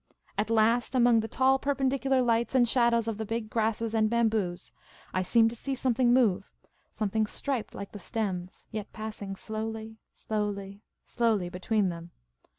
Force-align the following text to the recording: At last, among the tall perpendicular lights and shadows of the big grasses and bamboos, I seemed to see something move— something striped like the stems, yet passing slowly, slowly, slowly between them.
At 0.35 0.49
last, 0.49 0.95
among 0.95 1.19
the 1.19 1.27
tall 1.27 1.59
perpendicular 1.59 2.23
lights 2.23 2.55
and 2.55 2.67
shadows 2.67 3.07
of 3.07 3.19
the 3.19 3.23
big 3.23 3.51
grasses 3.51 3.93
and 3.93 4.09
bamboos, 4.09 4.71
I 5.13 5.21
seemed 5.21 5.51
to 5.51 5.55
see 5.55 5.75
something 5.75 6.11
move— 6.11 6.55
something 6.89 7.27
striped 7.27 7.75
like 7.75 7.91
the 7.91 7.99
stems, 7.99 8.65
yet 8.71 8.91
passing 8.93 9.35
slowly, 9.35 9.97
slowly, 10.11 10.81
slowly 11.05 11.49
between 11.49 11.89
them. 11.89 12.09